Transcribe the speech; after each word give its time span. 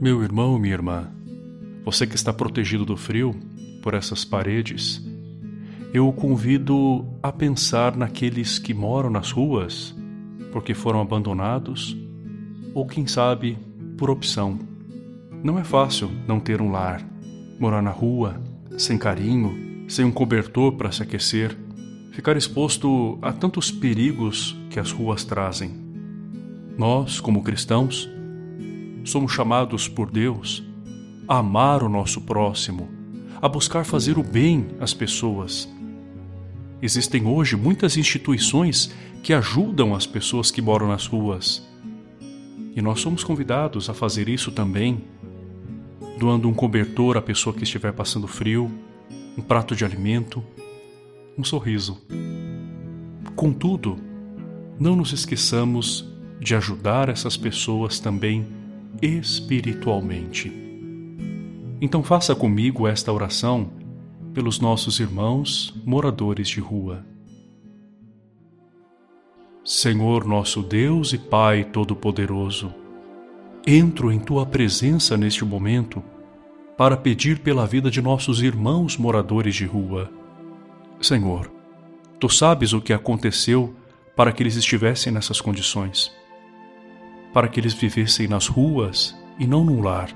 Meu 0.00 0.22
irmão, 0.22 0.58
minha 0.58 0.72
irmã, 0.72 1.10
você 1.84 2.06
que 2.06 2.14
está 2.14 2.32
protegido 2.32 2.86
do 2.86 2.96
frio 2.96 3.38
por 3.82 3.92
essas 3.92 4.24
paredes, 4.24 4.98
eu 5.92 6.08
o 6.08 6.12
convido 6.12 7.04
a 7.22 7.30
pensar 7.30 7.94
naqueles 7.94 8.58
que 8.58 8.72
moram 8.72 9.10
nas 9.10 9.30
ruas 9.30 9.94
porque 10.52 10.72
foram 10.72 11.02
abandonados 11.02 11.94
ou, 12.72 12.86
quem 12.86 13.06
sabe, 13.06 13.58
por 13.98 14.08
opção. 14.08 14.58
Não 15.44 15.58
é 15.58 15.64
fácil 15.64 16.10
não 16.26 16.40
ter 16.40 16.62
um 16.62 16.70
lar, 16.70 17.06
morar 17.58 17.82
na 17.82 17.90
rua, 17.90 18.40
sem 18.78 18.96
carinho, 18.96 19.84
sem 19.86 20.06
um 20.06 20.10
cobertor 20.10 20.72
para 20.78 20.90
se 20.90 21.02
aquecer, 21.02 21.54
ficar 22.10 22.38
exposto 22.38 23.18
a 23.20 23.34
tantos 23.34 23.70
perigos 23.70 24.56
que 24.70 24.80
as 24.80 24.92
ruas 24.92 25.24
trazem. 25.24 25.72
Nós, 26.78 27.20
como 27.20 27.42
cristãos, 27.42 28.08
somos 29.04 29.32
chamados 29.32 29.88
por 29.88 30.10
Deus 30.10 30.62
a 31.26 31.38
amar 31.38 31.82
o 31.82 31.88
nosso 31.88 32.20
próximo, 32.20 32.88
a 33.40 33.48
buscar 33.48 33.84
fazer 33.84 34.18
o 34.18 34.22
bem 34.22 34.68
às 34.80 34.92
pessoas. 34.92 35.68
Existem 36.82 37.26
hoje 37.26 37.56
muitas 37.56 37.96
instituições 37.96 38.92
que 39.22 39.32
ajudam 39.32 39.94
as 39.94 40.06
pessoas 40.06 40.50
que 40.50 40.62
moram 40.62 40.88
nas 40.88 41.06
ruas. 41.06 41.66
E 42.74 42.80
nós 42.80 43.00
somos 43.00 43.22
convidados 43.22 43.90
a 43.90 43.94
fazer 43.94 44.28
isso 44.28 44.50
também, 44.50 45.04
doando 46.18 46.48
um 46.48 46.54
cobertor 46.54 47.16
à 47.16 47.22
pessoa 47.22 47.54
que 47.54 47.64
estiver 47.64 47.92
passando 47.92 48.26
frio, 48.26 48.70
um 49.36 49.42
prato 49.42 49.76
de 49.76 49.84
alimento, 49.84 50.42
um 51.36 51.44
sorriso. 51.44 52.00
Contudo, 53.36 53.98
não 54.78 54.96
nos 54.96 55.12
esqueçamos 55.12 56.08
de 56.40 56.54
ajudar 56.54 57.08
essas 57.08 57.36
pessoas 57.36 58.00
também 58.00 58.59
espiritualmente. 59.02 60.52
Então 61.80 62.02
faça 62.02 62.34
comigo 62.34 62.86
esta 62.86 63.12
oração 63.12 63.70
pelos 64.34 64.60
nossos 64.60 65.00
irmãos 65.00 65.74
moradores 65.84 66.48
de 66.48 66.60
rua. 66.60 67.04
Senhor 69.64 70.24
nosso 70.26 70.62
Deus 70.62 71.12
e 71.12 71.18
Pai 71.18 71.64
Todo-Poderoso, 71.64 72.74
entro 73.66 74.12
em 74.12 74.18
tua 74.18 74.44
presença 74.44 75.16
neste 75.16 75.44
momento 75.44 76.02
para 76.76 76.96
pedir 76.96 77.40
pela 77.40 77.66
vida 77.66 77.90
de 77.90 78.00
nossos 78.00 78.42
irmãos 78.42 78.96
moradores 78.96 79.54
de 79.54 79.64
rua. 79.64 80.10
Senhor, 81.00 81.50
tu 82.18 82.28
sabes 82.28 82.72
o 82.72 82.80
que 82.80 82.92
aconteceu 82.92 83.74
para 84.14 84.32
que 84.32 84.42
eles 84.42 84.56
estivessem 84.56 85.12
nessas 85.12 85.40
condições 85.40 86.12
para 87.32 87.48
que 87.48 87.60
eles 87.60 87.74
vivessem 87.74 88.26
nas 88.26 88.46
ruas 88.46 89.16
e 89.38 89.46
não 89.46 89.64
num 89.64 89.80
lar. 89.82 90.10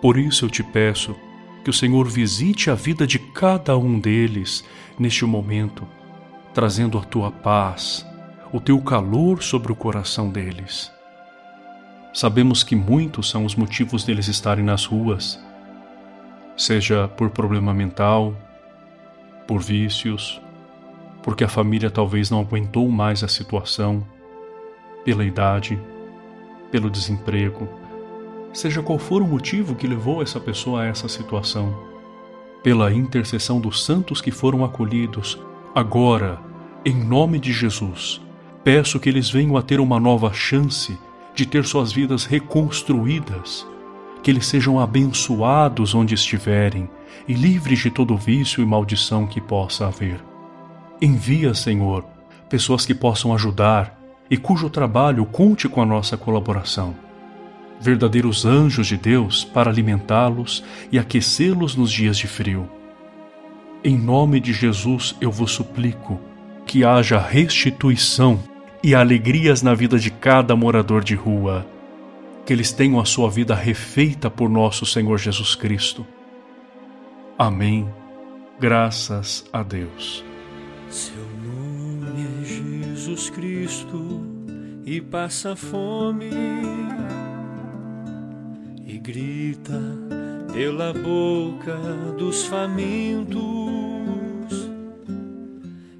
Por 0.00 0.18
isso 0.18 0.46
eu 0.46 0.50
te 0.50 0.62
peço 0.62 1.14
que 1.62 1.70
o 1.70 1.72
Senhor 1.72 2.08
visite 2.08 2.70
a 2.70 2.74
vida 2.74 3.06
de 3.06 3.18
cada 3.18 3.76
um 3.76 3.98
deles 3.98 4.64
neste 4.98 5.24
momento, 5.24 5.86
trazendo 6.54 6.96
a 6.96 7.02
tua 7.02 7.30
paz, 7.30 8.06
o 8.52 8.60
teu 8.60 8.80
calor 8.80 9.42
sobre 9.42 9.70
o 9.70 9.76
coração 9.76 10.30
deles. 10.30 10.90
Sabemos 12.12 12.64
que 12.64 12.74
muitos 12.74 13.28
são 13.30 13.44
os 13.44 13.54
motivos 13.54 14.04
deles 14.04 14.26
estarem 14.26 14.64
nas 14.64 14.84
ruas, 14.84 15.38
seja 16.56 17.06
por 17.06 17.30
problema 17.30 17.72
mental, 17.72 18.34
por 19.46 19.60
vícios, 19.60 20.40
porque 21.22 21.44
a 21.44 21.48
família 21.48 21.90
talvez 21.90 22.30
não 22.30 22.40
aguentou 22.40 22.88
mais 22.90 23.22
a 23.22 23.28
situação 23.28 24.04
pela 25.04 25.24
idade, 25.24 25.78
pelo 26.70 26.90
desemprego, 26.90 27.68
seja 28.52 28.82
qual 28.82 28.98
for 28.98 29.22
o 29.22 29.26
motivo 29.26 29.74
que 29.74 29.86
levou 29.86 30.22
essa 30.22 30.40
pessoa 30.40 30.82
a 30.82 30.86
essa 30.86 31.08
situação, 31.08 31.74
pela 32.62 32.92
intercessão 32.92 33.60
dos 33.60 33.84
santos 33.84 34.20
que 34.20 34.30
foram 34.30 34.64
acolhidos, 34.64 35.38
agora, 35.74 36.38
em 36.84 36.94
nome 36.94 37.38
de 37.38 37.52
Jesus, 37.52 38.20
peço 38.62 39.00
que 39.00 39.08
eles 39.08 39.30
venham 39.30 39.56
a 39.56 39.62
ter 39.62 39.80
uma 39.80 39.98
nova 39.98 40.32
chance 40.32 40.98
de 41.34 41.46
ter 41.46 41.64
suas 41.64 41.92
vidas 41.92 42.24
reconstruídas, 42.24 43.66
que 44.22 44.30
eles 44.30 44.46
sejam 44.46 44.78
abençoados 44.78 45.94
onde 45.94 46.14
estiverem 46.14 46.88
e 47.26 47.32
livres 47.32 47.78
de 47.78 47.90
todo 47.90 48.16
vício 48.16 48.62
e 48.62 48.66
maldição 48.66 49.26
que 49.26 49.40
possa 49.40 49.86
haver. 49.86 50.22
Envia, 51.00 51.54
Senhor, 51.54 52.04
pessoas 52.48 52.84
que 52.84 52.94
possam 52.94 53.32
ajudar, 53.32 53.98
e 54.30 54.36
cujo 54.36 54.70
trabalho 54.70 55.26
conte 55.26 55.68
com 55.68 55.82
a 55.82 55.86
nossa 55.86 56.16
colaboração. 56.16 56.94
Verdadeiros 57.80 58.46
anjos 58.46 58.86
de 58.86 58.96
Deus 58.96 59.44
para 59.44 59.70
alimentá-los 59.70 60.62
e 60.92 60.98
aquecê-los 60.98 61.74
nos 61.74 61.90
dias 61.90 62.16
de 62.16 62.28
frio. 62.28 62.70
Em 63.82 63.98
nome 63.98 64.38
de 64.38 64.52
Jesus 64.52 65.16
eu 65.20 65.30
vos 65.30 65.50
suplico 65.50 66.20
que 66.66 66.84
haja 66.84 67.18
restituição 67.18 68.38
e 68.82 68.94
alegrias 68.94 69.62
na 69.62 69.74
vida 69.74 69.98
de 69.98 70.10
cada 70.10 70.54
morador 70.54 71.02
de 71.02 71.14
rua, 71.14 71.66
que 72.46 72.52
eles 72.52 72.72
tenham 72.72 73.00
a 73.00 73.04
sua 73.04 73.28
vida 73.30 73.54
refeita 73.54 74.30
por 74.30 74.48
nosso 74.48 74.86
Senhor 74.86 75.18
Jesus 75.18 75.54
Cristo. 75.54 76.06
Amém. 77.38 77.88
Graças 78.60 79.44
a 79.52 79.62
Deus. 79.62 80.22
Seu 80.88 81.14
nome 81.42 82.26
é 82.42 82.44
Jesus 82.44 82.69
Cristo 83.28 84.22
e 84.84 85.00
passa 85.00 85.56
fome 85.56 86.30
e 88.86 88.98
grita 88.98 89.80
pela 90.52 90.92
boca 90.92 91.76
dos 92.16 92.44
famintos. 92.46 93.40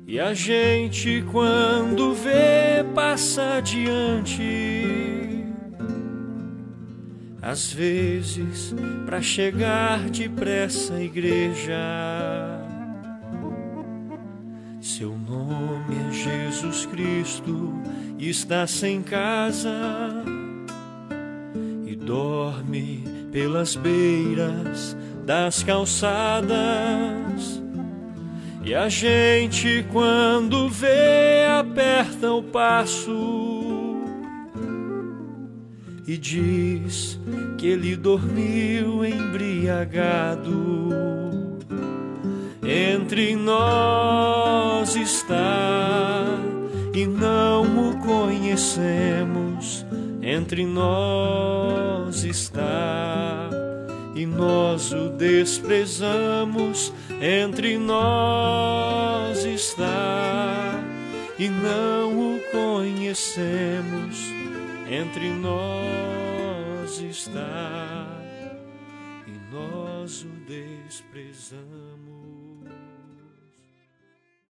E 0.07 0.21
a 0.21 0.35
gente, 0.35 1.25
quando 1.31 2.15
vê, 2.15 2.85
passa 2.95 3.55
adiante. 3.59 5.45
Às 7.43 7.73
vezes, 7.73 8.75
para 9.07 9.21
chegar 9.21 10.09
depressa 10.11 10.95
à 10.95 11.03
igreja. 11.03 12.70
Seu 14.97 15.17
nome 15.17 15.95
é 16.09 16.13
Jesus 16.13 16.85
Cristo, 16.87 17.73
está 18.19 18.67
sem 18.67 19.01
casa 19.03 19.71
e 21.87 21.95
dorme 21.95 23.05
pelas 23.31 23.77
beiras 23.77 24.97
das 25.25 25.63
calçadas. 25.63 26.51
E 28.65 28.75
a 28.75 28.89
gente, 28.89 29.87
quando 29.93 30.69
vê, 30.69 31.47
aperta 31.47 32.33
o 32.33 32.43
passo 32.43 33.97
e 36.05 36.19
diz 36.19 37.17
que 37.57 37.69
ele 37.69 37.95
dormiu 37.95 39.05
embriagado. 39.05 40.51
Entre 42.63 43.37
nós 43.37 44.40
está 44.97 46.25
e 46.95 47.07
não 47.07 47.91
o 47.91 47.99
conhecemos. 47.99 49.85
Entre 50.23 50.67
nós 50.67 52.25
está 52.25 53.51
e 54.15 54.27
nós 54.27 54.93
o 54.93 55.09
desprezamos. 55.11 56.93
Entre 57.21 57.79
nós 57.79 59.45
está 59.45 60.81
e 61.39 61.49
não 61.49 62.37
o 62.37 62.41
conhecemos. 62.53 64.19
Entre 64.91 65.31
nós 65.31 67.01
está 67.01 68.07
e 69.27 69.55
nós 69.55 70.23
o 70.25 70.29
desprezamos. 70.47 72.20